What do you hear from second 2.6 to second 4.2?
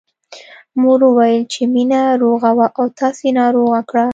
او تاسې ناروغه کړه